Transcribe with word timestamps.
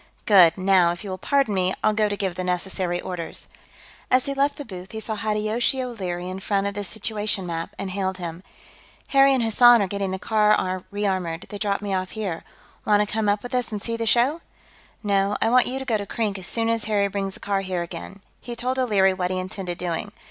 "Good. 0.25 0.57
Now, 0.57 0.89
if 0.91 1.03
you 1.03 1.11
will 1.11 1.19
pardon 1.19 1.53
me, 1.53 1.75
I'll 1.83 1.93
go 1.93 2.09
to 2.09 2.17
give 2.17 2.33
the 2.33 2.43
necessary 2.43 2.99
orders...." 2.99 3.45
As 4.09 4.25
he 4.25 4.33
left 4.33 4.55
the 4.57 4.65
booth, 4.65 4.93
he 4.93 4.99
saw 4.99 5.15
Hideyoshi 5.15 5.79
O'Leary 5.83 6.27
in 6.27 6.39
front 6.39 6.65
of 6.65 6.73
the 6.73 6.83
situation 6.83 7.45
map, 7.45 7.75
and 7.77 7.91
hailed 7.91 8.17
him. 8.17 8.41
"Harry 9.09 9.31
and 9.31 9.43
Hassan 9.43 9.79
are 9.79 9.85
getting 9.87 10.09
the 10.09 10.17
car 10.17 10.83
re 10.89 11.03
ammoed; 11.05 11.45
they 11.49 11.59
dropped 11.59 11.83
me 11.83 11.93
off 11.93 12.17
here. 12.17 12.43
Want 12.83 13.01
to 13.01 13.05
come 13.13 13.29
up 13.29 13.43
with 13.43 13.53
us 13.53 13.71
and 13.71 13.79
see 13.79 13.95
the 13.95 14.07
show?" 14.07 14.41
"No, 15.03 15.35
I 15.39 15.51
want 15.51 15.67
you 15.67 15.77
to 15.77 15.85
go 15.85 15.99
to 15.99 16.07
Krink, 16.07 16.39
as 16.39 16.47
soon 16.47 16.67
as 16.67 16.85
Harry 16.85 17.07
brings 17.07 17.35
the 17.35 17.39
car 17.39 17.61
here 17.61 17.83
again." 17.83 18.23
He 18.39 18.55
told 18.55 18.79
O'Leary 18.79 19.13
what 19.13 19.29
he 19.29 19.37
intended 19.37 19.77
doing. 19.77 20.11